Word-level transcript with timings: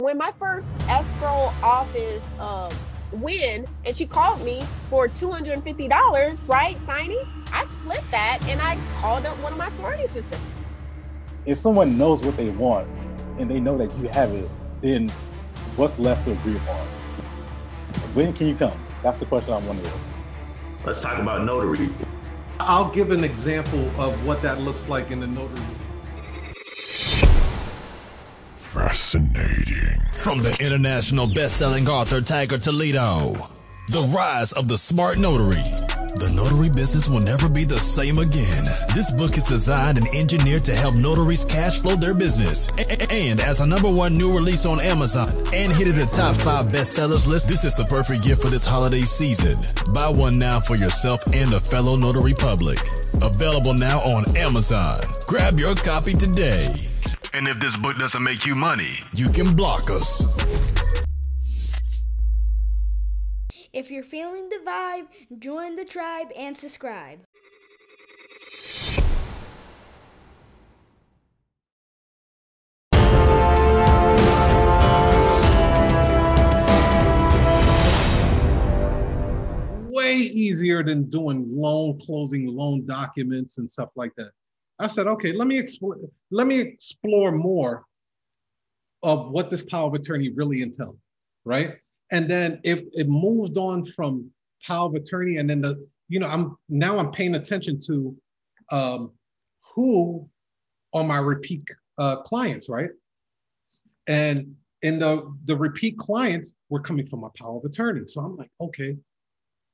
When 0.00 0.18
my 0.18 0.32
first 0.40 0.66
escrow 0.88 1.52
office 1.62 2.20
um, 2.40 2.72
win, 3.12 3.64
and 3.84 3.96
she 3.96 4.06
called 4.06 4.44
me 4.44 4.60
for 4.90 5.06
$250, 5.06 6.48
right, 6.48 6.76
signing, 6.84 7.24
I 7.52 7.64
flipped 7.84 8.10
that 8.10 8.40
and 8.48 8.60
I 8.60 8.76
called 9.00 9.24
up 9.24 9.38
one 9.38 9.52
of 9.52 9.58
my 9.58 9.70
sorority 9.74 10.08
sisters. 10.08 10.40
If 11.46 11.60
someone 11.60 11.96
knows 11.96 12.24
what 12.24 12.36
they 12.36 12.50
want 12.50 12.88
and 13.38 13.48
they 13.48 13.60
know 13.60 13.78
that 13.78 13.96
you 13.98 14.08
have 14.08 14.32
it, 14.32 14.50
then 14.80 15.10
what's 15.76 15.96
left 15.96 16.24
to 16.24 16.32
agree 16.32 16.56
upon? 16.56 16.86
When 18.14 18.32
can 18.32 18.48
you 18.48 18.56
come? 18.56 18.76
That's 19.04 19.20
the 19.20 19.26
question 19.26 19.52
I'm 19.52 19.64
wondering. 19.64 19.94
Let's 20.84 21.00
talk 21.02 21.20
about 21.20 21.44
notary. 21.44 21.88
I'll 22.58 22.90
give 22.90 23.12
an 23.12 23.22
example 23.22 23.88
of 24.00 24.26
what 24.26 24.42
that 24.42 24.58
looks 24.58 24.88
like 24.88 25.12
in 25.12 25.20
the 25.20 25.28
notary. 25.28 25.64
Fascinating. 28.74 30.00
From 30.10 30.42
the 30.42 30.50
international 30.60 31.28
best-selling 31.28 31.88
author 31.88 32.20
Tiger 32.20 32.58
Toledo, 32.58 33.48
The 33.88 34.02
Rise 34.12 34.52
of 34.52 34.66
the 34.66 34.76
Smart 34.76 35.16
Notary. 35.16 35.62
The 36.18 36.32
notary 36.34 36.70
business 36.70 37.08
will 37.08 37.20
never 37.20 37.48
be 37.48 37.62
the 37.62 37.78
same 37.78 38.18
again. 38.18 38.64
This 38.92 39.12
book 39.12 39.38
is 39.38 39.44
designed 39.44 39.98
and 39.98 40.08
engineered 40.12 40.64
to 40.64 40.74
help 40.74 40.96
notaries 40.96 41.44
cash 41.44 41.80
flow 41.80 41.94
their 41.94 42.14
business. 42.14 42.68
And 43.10 43.38
as 43.38 43.60
a 43.60 43.66
number 43.66 43.88
one 43.88 44.14
new 44.14 44.34
release 44.34 44.66
on 44.66 44.80
Amazon 44.80 45.30
and 45.54 45.72
hit 45.72 45.94
the 45.94 46.10
top 46.12 46.34
five 46.34 46.66
bestsellers 46.66 47.28
list, 47.28 47.46
this 47.46 47.62
is 47.62 47.76
the 47.76 47.84
perfect 47.84 48.24
gift 48.24 48.42
for 48.42 48.48
this 48.48 48.66
holiday 48.66 49.02
season. 49.02 49.56
Buy 49.92 50.08
one 50.08 50.36
now 50.36 50.58
for 50.58 50.74
yourself 50.74 51.24
and 51.32 51.52
a 51.52 51.60
fellow 51.60 51.94
notary 51.94 52.34
public. 52.34 52.80
Available 53.22 53.74
now 53.74 54.00
on 54.00 54.36
Amazon. 54.36 54.98
Grab 55.28 55.60
your 55.60 55.76
copy 55.76 56.12
today. 56.12 56.74
And 57.34 57.48
if 57.48 57.58
this 57.58 57.76
book 57.76 57.98
doesn't 57.98 58.22
make 58.22 58.46
you 58.46 58.54
money, 58.54 59.00
you 59.12 59.28
can 59.28 59.56
block 59.56 59.90
us. 59.90 60.22
If 63.72 63.90
you're 63.90 64.04
feeling 64.04 64.48
the 64.50 64.60
vibe, 64.64 65.06
join 65.40 65.74
the 65.74 65.84
tribe 65.84 66.28
and 66.36 66.56
subscribe. 66.56 67.18
Way 79.90 80.14
easier 80.18 80.84
than 80.84 81.10
doing 81.10 81.48
loan 81.50 81.98
closing, 82.00 82.46
loan 82.46 82.86
documents, 82.86 83.58
and 83.58 83.68
stuff 83.68 83.88
like 83.96 84.12
that. 84.18 84.30
I 84.78 84.88
said, 84.88 85.06
okay, 85.06 85.32
let 85.32 85.46
me 85.46 85.58
explore, 85.58 85.96
let 86.30 86.46
me 86.46 86.60
explore 86.60 87.30
more 87.30 87.84
of 89.02 89.30
what 89.30 89.50
this 89.50 89.62
power 89.62 89.86
of 89.86 89.94
attorney 89.94 90.30
really 90.30 90.62
entails, 90.62 90.96
right? 91.44 91.76
And 92.10 92.28
then 92.28 92.60
it, 92.64 92.86
it 92.92 93.08
moved 93.08 93.56
on 93.56 93.84
from 93.84 94.30
power 94.66 94.88
of 94.88 94.94
attorney, 94.94 95.36
and 95.36 95.48
then 95.48 95.60
the, 95.60 95.86
you 96.08 96.18
know, 96.18 96.26
I'm 96.26 96.56
now 96.68 96.98
I'm 96.98 97.12
paying 97.12 97.34
attention 97.34 97.80
to 97.86 98.16
um, 98.72 99.12
who 99.74 100.28
are 100.92 101.04
my 101.04 101.18
repeat 101.18 101.68
uh, 101.98 102.16
clients, 102.22 102.68
right? 102.68 102.90
And 104.06 104.54
and 104.82 105.00
the 105.00 105.34
the 105.44 105.56
repeat 105.56 105.96
clients 105.98 106.54
were 106.68 106.80
coming 106.80 107.06
from 107.06 107.20
my 107.20 107.28
power 107.38 107.56
of 107.58 107.64
attorney. 107.64 108.02
So 108.06 108.20
I'm 108.20 108.36
like, 108.36 108.50
okay, 108.60 108.96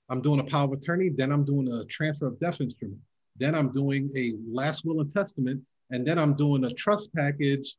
I'm 0.09 0.23
doing 0.23 0.41
a 0.41 0.45
power 0.45 0.65
of 0.65 0.73
attorney, 0.73 1.09
then 1.09 1.33
I'm 1.33 1.45
doing 1.45 1.69
a 1.69 1.85
transfer 1.85 2.27
of 2.27 2.39
death 2.39 2.61
instrument. 2.61 3.01
Then 3.41 3.55
I'm 3.55 3.73
doing 3.73 4.11
a 4.17 4.35
last 4.47 4.85
will 4.85 5.01
and 5.01 5.11
testament, 5.11 5.63
and 5.91 6.07
then 6.07 6.19
I'm 6.19 6.35
doing 6.35 6.65
a 6.65 6.73
trust 6.75 7.13
package 7.15 7.75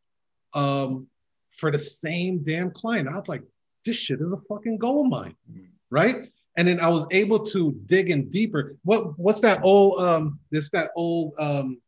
um, 0.53 1.08
for 1.52 1.72
the 1.72 1.80
same 1.80 2.40
damn 2.44 2.72
client. 2.72 3.08
I 3.08 3.14
was 3.14 3.28
like, 3.28 3.44
this 3.86 3.95
shit 3.95 4.20
is 4.22 4.34
a 4.34 4.42
fucking 4.50 4.80
gold 4.80 5.09
mine, 5.09 5.36
right? 5.90 6.30
And 6.58 6.68
then 6.68 6.80
I 6.80 6.90
was 6.90 7.06
able 7.12 7.40
to 7.48 7.72
dig 7.86 8.09
in 8.09 8.30
deeper. 8.30 8.76
What 8.84 9.18
what's 9.18 9.40
that 9.42 9.62
old 9.64 10.03
um 10.03 10.40
this 10.52 10.69
that 10.72 10.90
old 10.96 11.34
um 11.40 11.80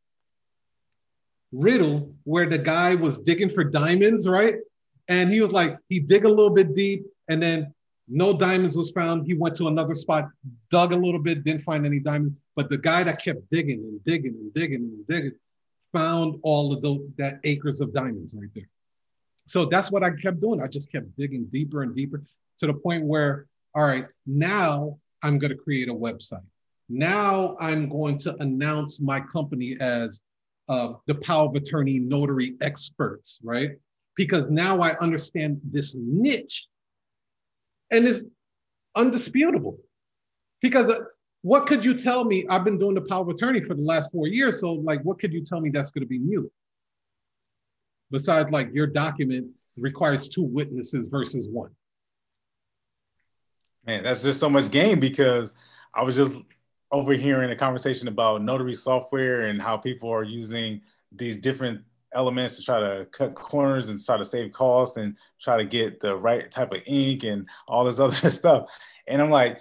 riddle 1.51 2.15
where 2.23 2.47
the 2.47 2.57
guy 2.57 2.95
was 2.95 3.17
digging 3.19 3.49
for 3.49 3.63
diamonds, 3.63 4.27
right? 4.27 4.55
And 5.09 5.31
he 5.31 5.41
was 5.41 5.51
like, 5.51 5.77
he 5.89 5.99
dig 5.99 6.25
a 6.25 6.29
little 6.29 6.49
bit 6.49 6.73
deep, 6.73 7.05
and 7.27 7.41
then 7.41 7.73
no 8.07 8.37
diamonds 8.37 8.77
was 8.77 8.91
found. 8.91 9.25
He 9.25 9.33
went 9.33 9.55
to 9.55 9.67
another 9.67 9.95
spot, 9.95 10.29
dug 10.69 10.93
a 10.93 10.95
little 10.95 11.19
bit, 11.19 11.43
didn't 11.43 11.61
find 11.61 11.85
any 11.85 11.99
diamonds. 11.99 12.35
But 12.55 12.69
the 12.69 12.77
guy 12.77 13.03
that 13.03 13.23
kept 13.23 13.49
digging 13.49 13.79
and 13.79 14.03
digging 14.03 14.33
and 14.33 14.53
digging 14.53 14.81
and 14.81 15.07
digging 15.07 15.37
found 15.91 16.39
all 16.43 16.73
of 16.73 16.81
those 16.81 17.01
that 17.17 17.39
acres 17.43 17.81
of 17.81 17.93
diamonds 17.93 18.33
right 18.33 18.49
there. 18.53 18.69
So 19.47 19.65
that's 19.65 19.91
what 19.91 20.03
I 20.03 20.11
kept 20.11 20.41
doing. 20.41 20.61
I 20.61 20.67
just 20.67 20.91
kept 20.91 21.15
digging 21.17 21.45
deeper 21.51 21.83
and 21.83 21.95
deeper 21.95 22.23
to 22.59 22.67
the 22.67 22.73
point 22.73 23.05
where, 23.05 23.47
all 23.75 23.83
right, 23.83 24.07
now 24.25 24.97
I'm 25.21 25.37
going 25.37 25.51
to 25.51 25.57
create 25.57 25.89
a 25.89 25.93
website. 25.93 26.45
Now 26.89 27.55
I'm 27.59 27.89
going 27.89 28.17
to 28.19 28.35
announce 28.37 29.01
my 29.01 29.19
company 29.19 29.77
as 29.79 30.23
uh, 30.69 30.93
the 31.07 31.15
power 31.15 31.47
of 31.49 31.55
attorney 31.55 31.99
notary 31.99 32.55
experts, 32.61 33.39
right? 33.43 33.71
Because 34.15 34.49
now 34.49 34.79
I 34.79 34.97
understand 34.97 35.59
this 35.63 35.95
niche 35.97 36.67
and 37.91 38.05
it's 38.05 38.21
undisputable. 38.95 39.77
Because 40.61 40.89
uh, 40.89 41.03
what 41.43 41.67
could 41.67 41.83
you 41.83 41.93
tell 41.93 42.23
me? 42.23 42.45
I've 42.49 42.63
been 42.63 42.79
doing 42.79 42.95
the 42.95 43.01
power 43.01 43.21
of 43.21 43.29
attorney 43.29 43.61
for 43.61 43.73
the 43.73 43.81
last 43.81 44.11
four 44.13 44.27
years. 44.27 44.61
So, 44.61 44.73
like, 44.73 45.01
what 45.03 45.19
could 45.19 45.33
you 45.33 45.43
tell 45.43 45.59
me 45.59 45.69
that's 45.69 45.91
going 45.91 46.01
to 46.01 46.07
be 46.07 46.17
new? 46.17 46.49
Besides, 48.11 48.49
like, 48.49 48.73
your 48.73 48.87
document 48.87 49.47
requires 49.75 50.29
two 50.29 50.43
witnesses 50.43 51.07
versus 51.07 51.45
one. 51.47 51.71
Man, 53.85 54.03
that's 54.03 54.23
just 54.23 54.39
so 54.39 54.49
much 54.49 54.71
game 54.71 55.01
because 55.01 55.53
I 55.93 56.03
was 56.03 56.15
just 56.15 56.41
overhearing 56.93 57.51
a 57.51 57.55
conversation 57.57 58.07
about 58.07 58.41
notary 58.41 58.75
software 58.75 59.41
and 59.41 59.61
how 59.61 59.75
people 59.75 60.09
are 60.09 60.23
using 60.23 60.81
these 61.11 61.37
different 61.37 61.81
elements 62.13 62.55
to 62.55 62.63
try 62.63 62.79
to 62.79 63.05
cut 63.11 63.35
corners 63.35 63.89
and 63.89 64.03
try 64.03 64.15
to 64.15 64.23
save 64.23 64.53
costs 64.53 64.95
and 64.95 65.17
try 65.41 65.57
to 65.57 65.65
get 65.65 65.99
the 65.99 66.15
right 66.15 66.49
type 66.51 66.71
of 66.71 66.81
ink 66.85 67.23
and 67.23 67.49
all 67.67 67.83
this 67.83 67.99
other 67.99 68.29
stuff. 68.29 68.69
And 69.07 69.21
I'm 69.21 69.29
like, 69.29 69.59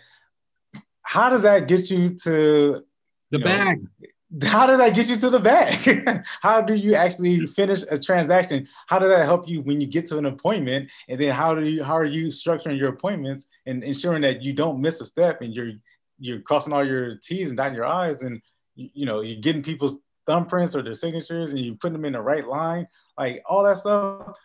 how 1.02 1.28
does 1.30 1.42
that 1.42 1.68
get 1.68 1.90
you 1.90 2.10
to 2.24 2.84
the 3.30 3.38
bag? 3.38 3.82
Know, 3.82 4.08
how 4.44 4.66
does 4.66 4.78
that 4.78 4.94
get 4.94 5.08
you 5.08 5.16
to 5.16 5.30
the 5.30 5.40
bag? 5.40 6.24
how 6.40 6.62
do 6.62 6.74
you 6.74 6.94
actually 6.94 7.46
finish 7.46 7.82
a 7.90 7.98
transaction? 7.98 8.66
How 8.86 8.98
does 8.98 9.10
that 9.10 9.24
help 9.24 9.46
you 9.46 9.60
when 9.60 9.80
you 9.80 9.86
get 9.86 10.06
to 10.06 10.18
an 10.18 10.26
appointment? 10.26 10.91
And 11.08 11.20
then 11.20 11.34
how 11.34 11.54
do 11.54 11.66
you 11.66 11.84
how 11.84 11.96
are 11.96 12.04
you 12.04 12.28
structuring 12.28 12.78
your 12.78 12.91
appointments 12.91 13.46
and 13.66 13.84
ensuring 13.84 14.22
that 14.22 14.42
you 14.42 14.52
don't 14.52 14.80
miss 14.80 15.00
a 15.00 15.06
step 15.06 15.42
and 15.42 15.54
you're 15.54 15.72
you're 16.18 16.41
crossing 16.41 16.72
all 16.72 16.86
your 16.86 17.16
T's 17.16 17.48
and 17.48 17.56
dotting 17.56 17.74
your 17.74 17.86
I's 17.86 18.22
and 18.22 18.41
you, 18.74 18.88
you 18.94 19.06
know 19.06 19.20
you're 19.20 19.41
getting 19.41 19.62
people's 19.62 19.98
thumbprints 20.26 20.74
or 20.74 20.82
their 20.82 20.94
signatures 20.94 21.50
and 21.50 21.60
you 21.60 21.74
put 21.74 21.92
them 21.92 22.04
in 22.04 22.12
the 22.12 22.22
right 22.22 22.46
line, 22.46 22.86
like 23.18 23.42
all 23.44 23.64
that 23.64 23.78
stuff. 23.78 24.36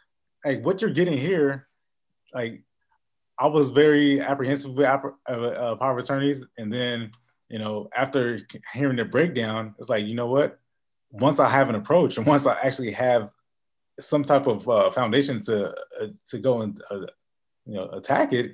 Like 0.43 0.65
what 0.65 0.81
you're 0.81 0.91
getting 0.91 1.17
here, 1.17 1.67
like 2.33 2.63
I 3.39 3.47
was 3.47 3.69
very 3.69 4.19
apprehensive 4.21 4.73
with 4.73 4.87
uh, 4.87 5.09
uh, 5.31 5.75
power 5.75 5.91
of 5.91 5.97
attorneys, 5.97 6.45
and 6.57 6.71
then 6.71 7.11
you 7.49 7.59
know 7.59 7.89
after 7.95 8.39
hearing 8.73 8.97
the 8.97 9.05
breakdown, 9.05 9.75
it's 9.79 9.89
like 9.89 10.05
you 10.05 10.15
know 10.15 10.27
what? 10.27 10.59
Once 11.11 11.39
I 11.39 11.49
have 11.49 11.69
an 11.69 11.75
approach, 11.75 12.17
and 12.17 12.25
once 12.25 12.47
I 12.47 12.57
actually 12.59 12.91
have 12.91 13.29
some 13.99 14.23
type 14.23 14.47
of 14.47 14.67
uh, 14.67 14.91
foundation 14.91 15.41
to 15.43 15.69
uh, 15.69 16.07
to 16.29 16.39
go 16.39 16.61
and 16.61 16.81
uh, 16.89 17.05
you 17.65 17.75
know 17.75 17.89
attack 17.89 18.33
it, 18.33 18.53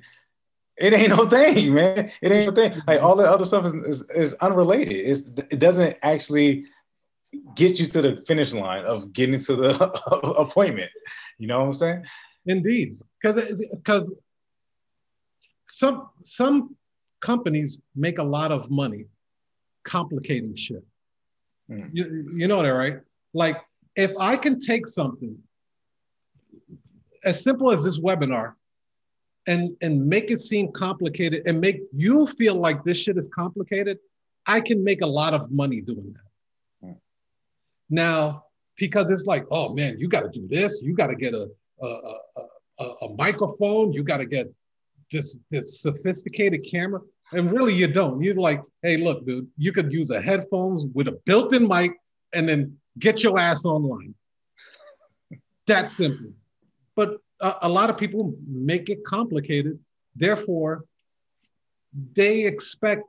it 0.76 0.92
ain't 0.92 1.10
no 1.10 1.26
thing, 1.26 1.74
man. 1.74 2.10
It 2.20 2.32
ain't 2.32 2.46
no 2.46 2.52
thing. 2.52 2.80
Like 2.86 3.02
all 3.02 3.16
the 3.16 3.24
other 3.24 3.44
stuff 3.44 3.66
is 3.66 3.74
is, 3.74 4.10
is 4.10 4.34
unrelated. 4.34 4.94
It's, 4.94 5.28
it 5.50 5.58
doesn't 5.58 5.96
actually 6.02 6.66
get 7.56 7.80
you 7.80 7.86
to 7.86 8.02
the 8.02 8.16
finish 8.26 8.52
line 8.52 8.84
of 8.84 9.12
getting 9.12 9.40
to 9.40 9.56
the 9.56 9.84
appointment. 10.38 10.90
You 11.38 11.48
know 11.48 11.60
what 11.60 11.66
I'm 11.66 11.74
saying? 11.74 12.04
Indeed, 12.46 12.94
because 13.20 13.54
because 13.72 14.12
some 15.66 16.08
some 16.22 16.76
companies 17.20 17.80
make 17.96 18.18
a 18.18 18.22
lot 18.22 18.52
of 18.52 18.70
money 18.70 19.06
complicating 19.84 20.54
shit. 20.54 20.84
Mm. 21.70 21.90
You, 21.92 22.30
you 22.34 22.48
know 22.48 22.62
that, 22.62 22.68
right? 22.70 22.98
Like 23.32 23.56
if 23.96 24.12
I 24.18 24.36
can 24.36 24.60
take 24.60 24.88
something 24.88 25.36
as 27.24 27.42
simple 27.42 27.70
as 27.70 27.84
this 27.84 27.98
webinar 27.98 28.54
and 29.46 29.76
and 29.80 30.06
make 30.06 30.30
it 30.30 30.40
seem 30.40 30.72
complicated 30.72 31.42
and 31.46 31.60
make 31.60 31.80
you 31.92 32.26
feel 32.26 32.54
like 32.54 32.84
this 32.84 32.98
shit 32.98 33.16
is 33.16 33.28
complicated, 33.28 33.98
I 34.46 34.60
can 34.60 34.82
make 34.82 35.02
a 35.02 35.06
lot 35.06 35.34
of 35.34 35.50
money 35.50 35.80
doing 35.80 36.14
that. 36.14 36.88
Mm. 36.88 36.96
Now, 37.90 38.44
because 38.76 39.10
it's 39.10 39.26
like, 39.26 39.44
oh 39.50 39.74
man, 39.74 39.98
you 39.98 40.08
got 40.08 40.22
to 40.22 40.28
do 40.28 40.46
this, 40.48 40.80
you 40.82 40.94
got 40.94 41.08
to 41.08 41.16
get 41.16 41.34
a 41.34 41.48
a, 41.82 41.86
a, 41.86 42.42
a, 42.80 42.84
a 43.02 43.14
microphone, 43.16 43.92
you 43.92 44.02
got 44.02 44.18
to 44.18 44.26
get 44.26 44.52
this 45.10 45.38
this 45.50 45.80
sophisticated 45.80 46.66
camera. 46.70 47.00
And 47.32 47.50
really, 47.50 47.74
you 47.74 47.86
don't. 47.86 48.22
You're 48.22 48.34
like, 48.34 48.62
hey, 48.82 48.96
look, 48.96 49.26
dude, 49.26 49.48
you 49.56 49.72
could 49.72 49.92
use 49.92 50.10
a 50.10 50.20
headphones 50.20 50.84
with 50.94 51.08
a 51.08 51.18
built-in 51.24 51.66
mic 51.66 51.92
and 52.32 52.48
then 52.48 52.76
get 52.98 53.22
your 53.22 53.38
ass 53.38 53.64
online. 53.64 54.14
That's 55.66 55.96
simple. 55.96 56.32
But 56.94 57.18
a, 57.40 57.54
a 57.62 57.68
lot 57.68 57.90
of 57.90 57.96
people 57.96 58.34
make 58.46 58.88
it 58.88 59.04
complicated. 59.04 59.78
Therefore, 60.14 60.84
they 62.14 62.44
expect 62.44 63.02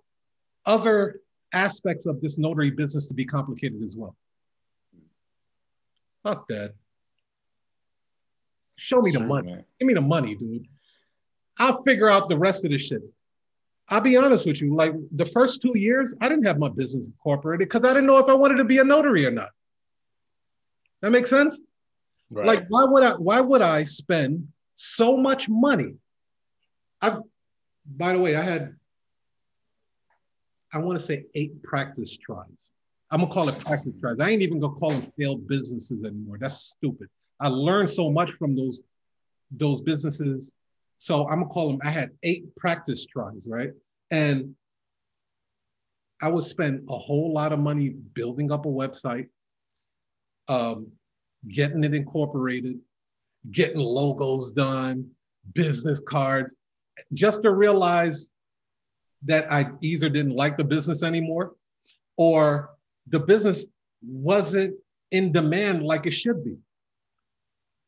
other 0.65 1.21
aspects 1.53 2.05
of 2.05 2.21
this 2.21 2.37
notary 2.37 2.71
business 2.71 3.07
to 3.07 3.13
be 3.13 3.25
complicated 3.25 3.83
as 3.83 3.95
well. 3.95 4.15
Fuck 6.23 6.47
that. 6.47 6.73
Show 8.77 9.01
me 9.01 9.11
the 9.11 9.19
money. 9.19 9.51
man. 9.51 9.65
Give 9.79 9.87
me 9.87 9.93
the 9.93 10.01
money, 10.01 10.35
dude. 10.35 10.67
I'll 11.57 11.83
figure 11.83 12.09
out 12.09 12.29
the 12.29 12.37
rest 12.37 12.65
of 12.65 12.71
the 12.71 12.77
shit. 12.77 13.01
I'll 13.89 14.01
be 14.01 14.17
honest 14.17 14.45
with 14.45 14.61
you. 14.61 14.75
Like 14.75 14.93
the 15.11 15.25
first 15.25 15.61
two 15.61 15.77
years, 15.77 16.15
I 16.19 16.27
didn't 16.27 16.45
have 16.45 16.57
my 16.57 16.69
business 16.69 17.05
incorporated 17.05 17.69
because 17.69 17.87
I 17.87 17.93
didn't 17.93 18.07
know 18.07 18.17
if 18.17 18.27
I 18.27 18.33
wanted 18.33 18.55
to 18.57 18.65
be 18.65 18.79
a 18.79 18.83
notary 18.83 19.25
or 19.25 19.31
not. 19.31 19.49
That 21.01 21.11
makes 21.11 21.29
sense? 21.29 21.61
Right. 22.31 22.47
Like, 22.47 22.65
why 22.69 22.85
would 22.85 23.03
I 23.03 23.11
why 23.11 23.41
would 23.41 23.61
I 23.61 23.83
spend 23.83 24.47
so 24.73 25.15
much 25.15 25.47
money? 25.47 25.93
I 27.01 27.17
by 27.85 28.13
the 28.13 28.19
way, 28.19 28.35
I 28.35 28.41
had 28.41 28.75
I 30.73 30.79
want 30.79 30.97
to 30.99 31.05
say 31.05 31.25
eight 31.35 31.61
practice 31.61 32.17
tries. 32.17 32.71
I'm 33.11 33.21
gonna 33.21 33.31
call 33.31 33.47
it 33.49 33.59
practice 33.59 33.93
tries. 34.01 34.19
I 34.19 34.29
ain't 34.29 34.41
even 34.41 34.59
gonna 34.59 34.75
call 34.75 34.89
them 34.89 35.11
failed 35.17 35.47
businesses 35.47 36.03
anymore. 36.03 36.37
That's 36.39 36.55
stupid. 36.55 37.07
I 37.39 37.49
learned 37.49 37.89
so 37.89 38.09
much 38.09 38.31
from 38.31 38.55
those 38.55 38.81
those 39.51 39.81
businesses. 39.81 40.53
So 40.97 41.27
I'm 41.27 41.39
gonna 41.39 41.47
call 41.47 41.69
them. 41.69 41.79
I 41.83 41.89
had 41.89 42.11
eight 42.23 42.55
practice 42.55 43.05
tries, 43.05 43.45
right? 43.47 43.71
And 44.11 44.55
I 46.21 46.29
would 46.29 46.43
spend 46.43 46.87
a 46.89 46.97
whole 46.97 47.33
lot 47.33 47.53
of 47.53 47.59
money 47.59 47.89
building 47.89 48.51
up 48.51 48.65
a 48.65 48.69
website, 48.69 49.27
um, 50.47 50.87
getting 51.49 51.83
it 51.83 51.93
incorporated, 51.93 52.79
getting 53.51 53.79
logos 53.79 54.51
done, 54.51 55.09
business 55.53 55.99
cards, 55.99 56.55
just 57.13 57.43
to 57.43 57.51
realize 57.51 58.31
that 59.23 59.51
I 59.51 59.71
either 59.81 60.09
didn't 60.09 60.35
like 60.35 60.57
the 60.57 60.63
business 60.63 61.03
anymore 61.03 61.55
or 62.17 62.71
the 63.07 63.19
business 63.19 63.65
wasn't 64.01 64.75
in 65.11 65.31
demand 65.31 65.83
like 65.83 66.05
it 66.05 66.11
should 66.11 66.43
be, 66.43 66.57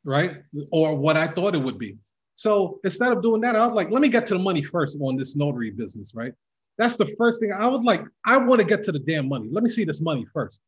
right? 0.03 0.41
Or 0.71 0.95
what 0.95 1.17
I 1.17 1.27
thought 1.27 1.55
it 1.55 1.61
would 1.61 1.77
be. 1.77 1.97
So 2.37 2.79
instead 2.83 3.11
of 3.11 3.23
doing 3.23 3.41
that, 3.41 3.55
I 3.55 3.65
was 3.65 3.73
like, 3.73 3.89
let 3.89 3.99
me 3.99 4.09
get 4.09 4.27
to 4.27 4.35
the 4.35 4.39
money 4.39 4.61
first 4.61 4.99
on 5.01 5.17
this 5.17 5.35
notary 5.35 5.71
business, 5.71 6.13
right? 6.13 6.33
That's 6.77 6.95
the 6.95 7.07
first 7.17 7.39
thing 7.39 7.51
I 7.51 7.67
was 7.67 7.83
like, 7.83 8.01
I 8.27 8.37
want 8.37 8.61
to 8.61 8.67
get 8.67 8.83
to 8.83 8.91
the 8.91 8.99
damn 8.99 9.27
money. 9.27 9.49
Let 9.51 9.63
me 9.63 9.69
see 9.69 9.83
this 9.85 10.01
money 10.01 10.23
first. 10.31 10.61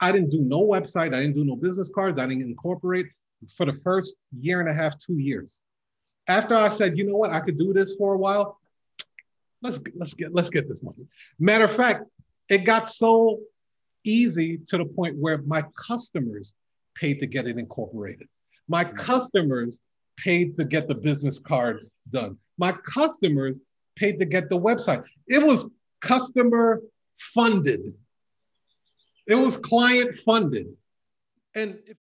I 0.00 0.12
didn't 0.12 0.28
do 0.28 0.42
no 0.42 0.62
website, 0.66 1.14
I 1.14 1.20
didn't 1.20 1.34
do 1.34 1.46
no 1.46 1.56
business 1.56 1.88
cards, 1.88 2.18
I 2.18 2.26
didn't 2.26 2.42
incorporate 2.42 3.06
for 3.56 3.64
the 3.64 3.72
first 3.72 4.16
year 4.38 4.60
and 4.60 4.68
a 4.68 4.74
half, 4.74 4.98
two 4.98 5.16
years. 5.16 5.62
After 6.28 6.56
I 6.56 6.68
said, 6.68 6.98
you 6.98 7.04
know 7.04 7.16
what, 7.16 7.32
I 7.32 7.40
could 7.40 7.58
do 7.58 7.72
this 7.72 7.94
for 7.96 8.12
a 8.12 8.18
while, 8.18 8.60
let's 9.62 9.80
let's 9.94 10.12
get 10.12 10.34
let's 10.34 10.50
get 10.50 10.68
this 10.68 10.82
money. 10.82 11.06
Matter 11.38 11.64
of 11.64 11.72
fact, 11.72 12.04
it 12.50 12.66
got 12.66 12.90
so 12.90 13.40
easy 14.04 14.58
to 14.66 14.76
the 14.76 14.84
point 14.84 15.16
where 15.16 15.38
my 15.38 15.64
customers 15.74 16.52
paid 16.94 17.18
to 17.20 17.26
get 17.26 17.46
it 17.46 17.58
incorporated. 17.58 18.28
My 18.68 18.84
mm-hmm. 18.84 18.96
customers 18.96 19.80
paid 20.16 20.56
to 20.58 20.64
get 20.64 20.88
the 20.88 20.94
business 20.94 21.38
cards 21.38 21.94
done. 22.10 22.38
My 22.58 22.72
customers 22.72 23.58
paid 23.96 24.18
to 24.18 24.24
get 24.24 24.48
the 24.48 24.58
website. 24.58 25.04
It 25.28 25.42
was 25.42 25.68
customer 26.00 26.80
funded. 27.18 27.94
It 29.26 29.34
was 29.34 29.56
client 29.56 30.18
funded. 30.24 30.66
And 31.54 31.78
if 31.86 31.96